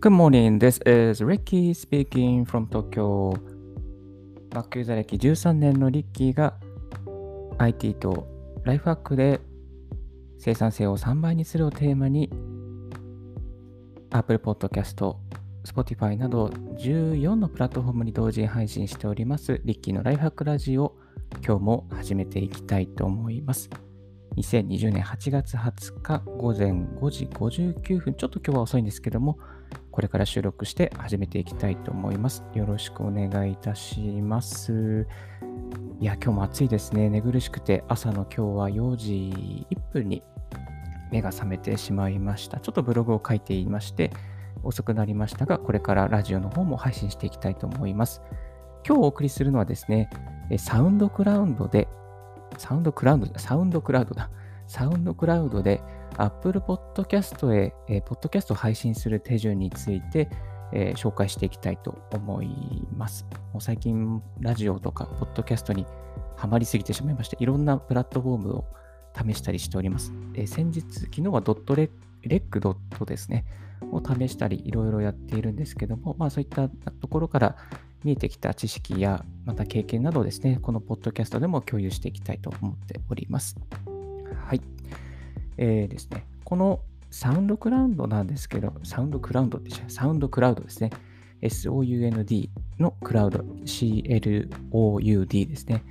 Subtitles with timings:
[0.00, 0.60] Good morning.
[0.60, 3.34] This is Ricky speaking from Tokyo.
[4.54, 6.54] マックユーザー歴13年のリッキーが
[7.58, 8.28] IT と
[8.62, 9.40] ライフハックで
[10.38, 12.30] 生産性を3倍にするをテーマに
[14.10, 15.16] Apple Podcast、
[15.64, 20.94] Spotify など14のプラットフォームに同時配信しておりますリッキーのライフハックラジオ
[21.44, 23.68] 今日も始めていきたいと思います。
[24.38, 29.38] 2020年8月20日午前5時59分、ちょっと今日は遅いんですけども、
[29.90, 32.44] これから収録して始めていきたいと思います。
[32.54, 35.06] よろしくお願いいたします。
[36.00, 37.10] いや、今日も暑いですね。
[37.10, 40.22] 寝苦しくて、朝の今日は4時1分に
[41.10, 42.60] 目が覚めてしまいました。
[42.60, 44.12] ちょっとブログを書いていまして、
[44.62, 48.22] 遅くなりましたが、これからラジオの方も配信していきたいと思います。
[48.86, 50.08] 今日お送りするのはですね、
[50.58, 51.88] サウンドクラウンドで
[52.56, 54.30] サウンドクラウド、サウンドクラウドだ。
[54.66, 55.80] サウンドクラウドで
[56.16, 60.28] Apple Podcast へ、えー、ポッドキャストを配信する手順について、
[60.72, 63.26] えー、紹介していきたいと思います。
[63.52, 65.86] もう最近、ラジオとか、ポッドキャストに
[66.36, 68.64] ハマりすぎてしまいまして、いろんなプラットフォームを
[69.16, 70.12] 試したりしております。
[70.34, 71.90] えー、先日、昨日はドットレ
[72.22, 73.44] レックドットですね、
[73.92, 77.56] を試したり、いろいろやっているんですけども、まあそういったところから
[78.04, 83.56] 見えてきた知識や、また経験などをですね、このポッドキャストでも共有していきたいと思っております。
[84.46, 84.60] はい。
[85.56, 90.90] えー、ですね、このサウンドクラウンドなんですけど、サウンドクラウンドってサウンドクラウドですね。
[91.42, 95.84] SOUND のクラウド、CLOUD ですね。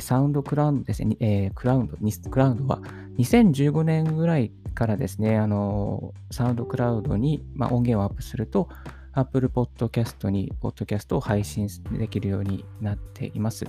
[0.00, 2.80] サウンドクラウンドですね、えー、クラウンド、クラウドは
[3.18, 8.68] 2015年ぐらいからですね、あのサウンドクラウドに、まあ、音源をアップすると、
[9.12, 13.64] Apple Podcast に Podcast を配信できるようになっています。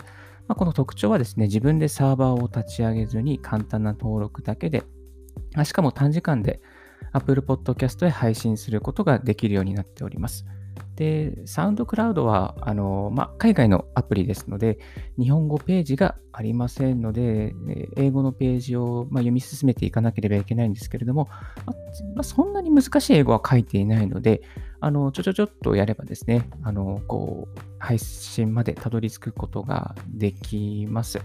[0.47, 4.83] まあ、この特徴はですね、自分でサーバーを立ち上げずに簡単な登録だけで、
[5.63, 6.61] しかも短時間で
[7.11, 10.45] Apple Podcast へ配信することができるようになっております。
[10.95, 14.79] で、サウンドクラウドは、あの、まあ、海外のアプリですので、
[15.19, 17.55] 日本語ページがありませんので、
[17.95, 21.29] 英語のページを、まあ、読み進めていかなければいけないんですけれども、
[22.15, 24.41] まあ、そんなに難しい英語は書いていないので、
[24.83, 31.21] あの、ちょちょちょっとやればですね、あの、こう、配信までたどり着くことができます。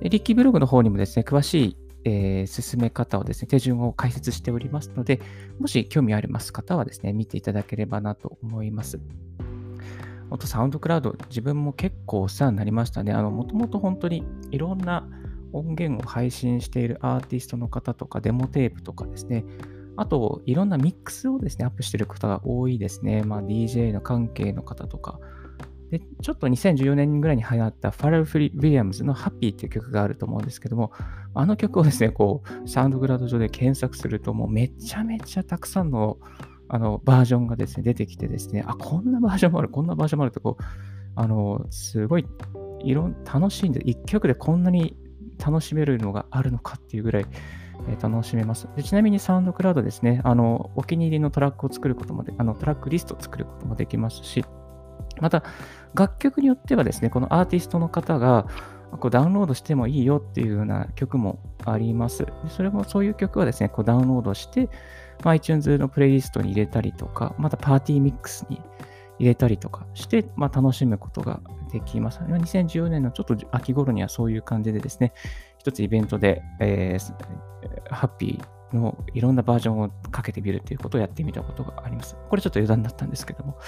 [0.00, 1.76] リッキーブログの方にもですね、詳しい
[2.08, 5.20] えー、進め方をですね、手順を解説しておりますので、
[5.58, 9.00] もし興味あります方はですね、見ていただければなと思います。
[10.30, 13.12] あと、サウンドクラウド、自分も結構お世話になりましたね。
[13.12, 15.08] あの、もともと本当にいろんな
[15.52, 19.44] 音源を配信しているアーティストの方とか、デモテープとかですね、
[19.96, 23.22] あと、いろんなミックスをですね、アップしている方が多いですね。
[23.22, 25.18] まあ、DJ の関係の方とか、
[25.90, 30.92] で、ちょっと2014年ぐらいに流行ったファレル・フリ・ウィリアムズのハッピーっていう曲があると思うんですけども、
[31.34, 36.18] あの曲をですね、こう、サウンドグラウド上で検索すると、もうめちゃめちゃたくさんの
[36.68, 40.62] あのバージョンがですね、出てきてですね、あ、こんなバージョンもある、こんなバージョンもあると、こう、
[41.14, 42.26] あの、すごい、
[42.80, 44.96] いろん、楽しいんで、一曲でこんなに
[45.38, 47.26] 楽しめるのがあるのかっていうぐらい、
[47.94, 48.82] 楽しめますで。
[48.82, 54.44] ちなみにサウンドクラウドですね、あの、お気に入りのトラックを作ることもで、あの、トラックリストを作ることもできますし、
[55.20, 55.44] また、
[55.94, 58.46] 楽曲によってはですね、このアーティストの方が、
[59.00, 62.26] こうダウンロードしてもいいよっていうような曲もあります。
[62.48, 64.68] それもそういう曲はですね、こうダウンロードして、
[65.24, 68.60] まあ、iTunes のプレイリストに入れたりとか、またパーティーミックスに
[69.18, 71.40] 入れたりとかして、まあ、楽しむことが
[71.72, 72.20] できます。
[72.20, 75.12] 2014年のちょっと秋頃にはそういう感じでですね、
[75.66, 82.16] 一つイベントで、えー、ハッピーのいろんなバージョンをかけてみるということをやってみたことがあります。
[82.30, 83.58] これちょっと余談だったんですけども、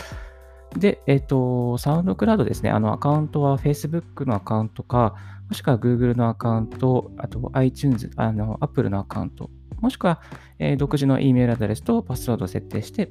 [0.77, 2.71] で、えっ、ー、と、サウンドクラウドですね。
[2.71, 5.17] あの、アカウントは Facebook のアカウントか、
[5.49, 10.21] もしくは Google のアカウント、あと iTunes、あの、Apple のアカウント、もしくは、
[10.61, 13.11] えー、独自の E メールアドレスとパスワードを設定して、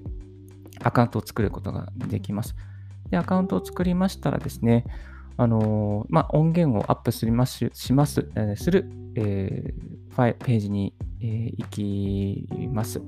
[0.82, 2.56] アカウントを作ることができます。
[3.10, 4.86] で、アカウントを作りましたらですね、
[5.38, 13.02] あのー、まあ、音源をアップしますします、えー、する、えー、ファイページに、えー、行きます。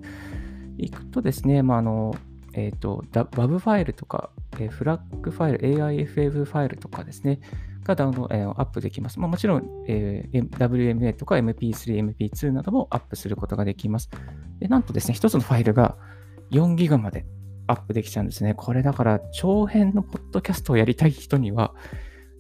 [0.77, 2.15] 行くとですね、まあ、あの
[2.53, 7.39] え、ー、と、WAV ファイルとか、えー、フラッグファイル、AIFF ファイルとかですね、
[7.83, 9.19] がダウンド、えー、アップできます。
[9.19, 14.09] まあ、もちろん、えー、WMA とか MP3、MP2 などもアップすることができます。
[14.59, 15.97] で、なんとですね、一つのファイルが
[16.51, 17.25] 4ギガまで
[17.67, 18.53] アップできちゃうんですね。
[18.55, 21.73] これだから長編のポッドキャストをやりたい人には、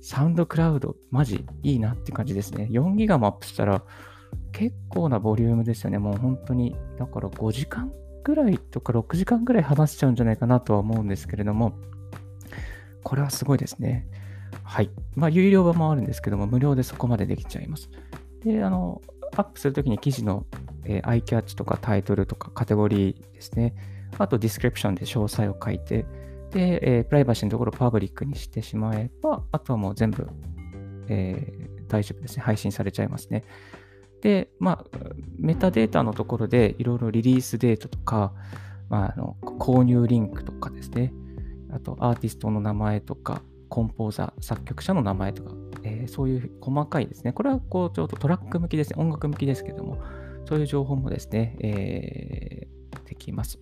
[0.01, 2.67] サウンドクラウド、マジいいなって感じですね。
[2.71, 3.83] 4ギガもアップしたら、
[4.51, 5.99] 結構なボリュームですよね。
[5.99, 7.91] もう本当に、だから5時間
[8.23, 11.73] ぐらいとか6時間ぐらい話しちゃうんじゃないかなとは思うんですけれども、
[13.03, 14.07] これはすごいですね。
[14.63, 14.89] はい。
[15.15, 17.89] まあ、有料版もあるんですけども、無料でそこまでできちゃいます。
[18.43, 19.01] で、あの、
[19.35, 20.45] アップするときに記事の、
[20.85, 23.75] えー、アイキャッチとかタイトルとかカテゴリーですね。
[24.17, 26.05] あとディスクリプションで詳細を書いて、
[26.51, 30.27] で、えー、プライバシーのところをパブリックにしてしまえば、あとはもう全部、
[31.07, 32.43] えー、大丈夫ですね。
[32.43, 33.43] 配信されちゃいますね。
[34.21, 34.85] で、まあ、
[35.37, 38.33] メタデータのところでいろいろリリースデートとか、
[38.89, 41.13] まあ、あの購入リンクとかですね、
[41.71, 45.53] あとアーティストの名前とか、コンポーザー、作曲者の名前とか、
[45.83, 47.31] えー、そういう細かいですね。
[47.31, 48.95] これはこうちょっとトラック向きですね。
[49.01, 49.99] 音楽向きですけども、
[50.45, 53.59] そういう情報もですね、えー、できます。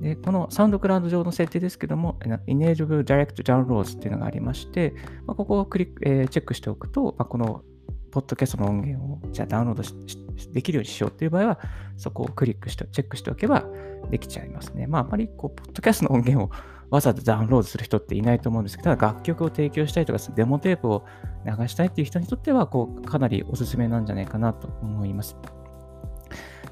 [0.00, 4.94] で、このサウンドクラウド上の設定ですけども、Enable Direct Downloads っていうのがありまして、
[5.26, 7.62] まあ、ここをクリック、えー、チェックしておくと、まあ、この
[8.10, 11.58] ポッドキャストの音源をじゃあダウンロードできるようにしようという場合は、
[11.96, 13.64] そこをクリックして、チェックしておけば
[14.10, 14.86] できちゃいますね。
[14.86, 16.50] まあ、あまりこう、ポッドキャストの音源を
[16.90, 21.04] わざわざダウンロードする人っていないと思うんですけど、ただ楽曲を提供したいとか、デモテープを
[21.46, 25.36] 流したいっていう人にとっては、こう、かなりおすすめなんじゃないかなと思います。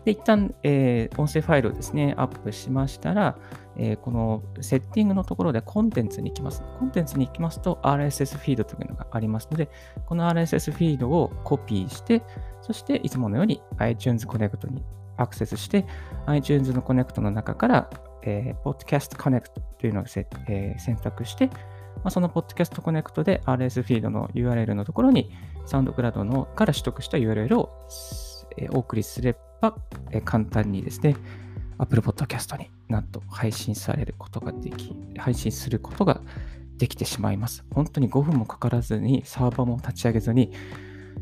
[0.04, 3.36] で、一旦、えー、音声ファイルをですね、アップしましたら、
[3.76, 6.62] えー、このセッティングのところでコンテンツに行きます。
[6.78, 9.68] コンテンツに行きますと RSS フィードというのがありますので、
[10.06, 12.22] この RSS フィードをコピーして、
[12.62, 14.84] そしていつものように iTunes Connect に
[15.16, 15.84] アクセスして、
[16.26, 17.90] iTunes のコネクトの中から、
[18.22, 25.30] えー、Podcast Connect というのをせ、えー、選択して、まあ、その Podcast Connect で RS フィードの URL のところに、
[25.66, 27.70] サウンドクラウドのから取得した URL を、
[28.70, 29.76] お送りすれば、
[30.24, 31.16] 簡単にですね、
[31.78, 36.20] Apple Podcast になんと配信されることができ、配信することが
[36.76, 37.64] できてしまいます。
[37.70, 40.52] 本当に5分もかからずに、サーバーも立ち上げずに、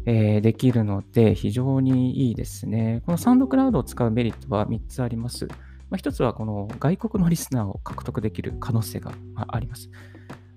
[0.05, 3.03] えー、できるので、非常にいいですね。
[3.07, 5.47] このサウンドクラウドを使うメリットは3つあります。
[5.91, 9.13] まあ、1つは、この外国のリスナーを獲得できる可能性が
[9.49, 9.91] あります。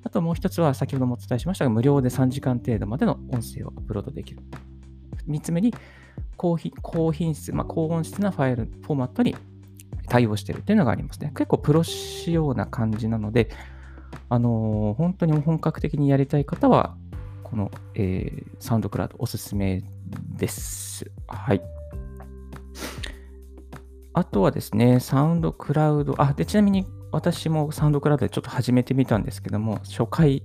[0.04, 4.42] あともう1つは、先ほどもお伝えしましたが、無料で3時間程度までの音声をアップロードできる。
[5.28, 5.74] 3つ目に、
[6.40, 9.36] 高品高品質、まあ、高音質なファイル、フォーマットに
[10.08, 11.34] 対応しているというのがありますね。
[11.36, 13.50] 結構プロ仕様な感じなので、
[14.30, 16.96] あのー、本当に本格的にやりたい方は、
[17.44, 19.84] この、えー、サウンドクラウドおすすめ
[20.38, 21.12] です。
[21.28, 21.62] はい。
[24.14, 30.44] あとはですね、サウンドクラウド、あ、で、ちなみに私もサウンドクラウドでちょっと始めてみたんですけども、初回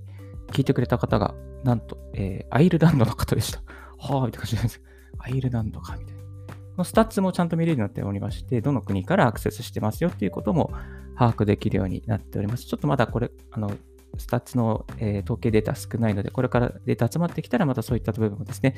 [0.51, 1.33] 聞いてくれた方が、
[1.63, 3.61] なんと、えー、アイルランドの方でした。
[3.97, 4.81] はあ、みたいな感じです。
[5.19, 6.21] アイルランドか、みたいな。
[6.23, 10.73] このスタッツもちゃんと見れるようになっておりまして、どの国からアクセスしてますよっていうことも
[11.17, 12.65] 把握できるようになっております。
[12.65, 13.71] ちょっとまだこれ、あの、
[14.17, 18.75] スタッツの、えー、統計データ少ないので、これからデータ集まってきたら、またそういった部分もですね、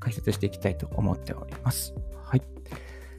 [0.00, 1.94] 解説していきたいと思っております。
[2.24, 2.42] はい。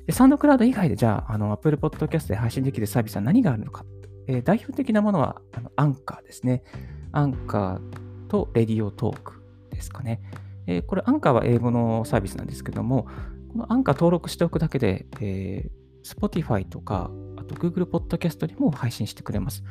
[0.06, 3.86] で、 SoundCloud 以外で、じゃあ、あの、Apple Podcast で配信できるサービスは何があるのか。
[4.28, 6.64] えー、代表的なものは、あのアンカーですね。
[7.12, 10.22] アンカーとレディオトークですかね。
[10.70, 13.08] えー、これ、アンカーは英語のサービスなんですけども、
[13.52, 19.64] このアンカー登録しておくだけで、えー、Spotify とか、あと Google Podcast にも配信してくれます。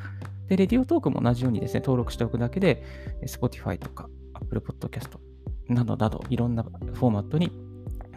[0.48, 2.82] で、レディオトークも同じようにですね、登録しておくだけで、
[3.26, 5.18] Spotify とか Apple Podcast
[5.68, 7.52] などなど、いろんなフォーマットに、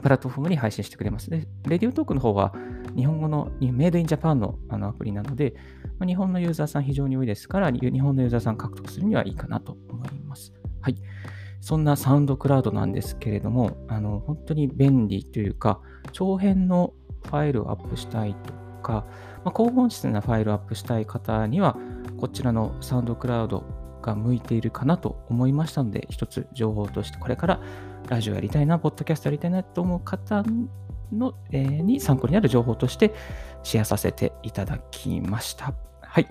[0.01, 1.29] プラットフォームに配信してくれます。
[1.29, 2.55] で、レディオトークの方は、
[2.95, 5.53] 日本語のメイドインジャパンのあのアプリなので、
[6.03, 10.51] 日本のユーザーさん非常に多いですから、日本のユーザーさん獲得するにはいいかなと思います。
[10.81, 10.95] はい。
[11.61, 15.79] そんなサウンドクラウドなんですけれども、あの本当に便利というか、
[16.11, 19.05] 長編のファイルをアップしたいとか、
[19.45, 21.77] まあ、高音質なファイルをアップしたい方には、
[22.17, 23.63] こちらのサウンドクラウド
[24.01, 27.61] が向いているかなと思いましたので、一つ情報として、これから
[28.09, 30.43] ラジオやりたいな、ポッドキャストやりたいなと思う方
[31.11, 33.13] の、えー、に参考になる情報として
[33.63, 35.73] シェアさせていただきました。
[36.01, 36.27] はい。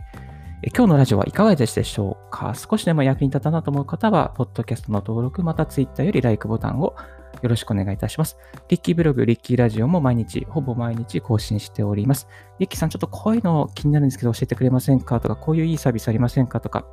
[0.62, 2.52] 今日のラジオはいかがでしたでしょうか？
[2.54, 6.96] 少しでも役に立ったなと思う方は、ポッドキャストの登録、また Twitter より LIKE ボタンを
[7.40, 8.36] よろしくお願いいたします。
[8.68, 12.28] リッキーブログ、リッキーラジオも毎日、ほぼ毎日更新しております。
[12.58, 15.18] リッキーさん、ちょっとこういうの気になるんですけど、教えてくれませんか？
[15.18, 16.60] とか、こういういいサービスありませんか？
[16.60, 16.84] とか、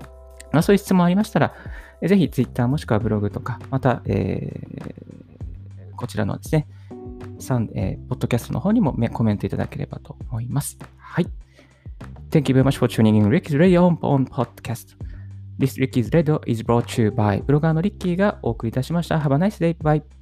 [0.53, 1.53] まあ、そういう質問ありましたら、
[2.01, 6.67] ぜひ Twitter もしくはブログとか、また、えー、こちらのですね、
[7.75, 10.77] えー、ポッドキャストの方にもコメントいただければと思います。
[10.95, 11.27] はい。
[12.31, 14.95] Thank you very much for tuning in Ricky's Radio on Podcast.
[15.57, 19.17] This Ricky's Radio is brought to you by ブロガーのリッキーがお送りいたしました。
[19.17, 19.75] Have a nice day.
[19.77, 20.16] Bye.